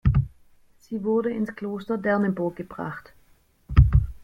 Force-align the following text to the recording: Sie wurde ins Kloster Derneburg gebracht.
Sie 0.79 1.03
wurde 1.03 1.29
ins 1.29 1.53
Kloster 1.55 1.95
Derneburg 1.95 2.55
gebracht. 2.55 3.13